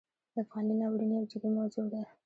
[0.33, 2.01] د افغانۍ ناورین یو جدي موضوع ده.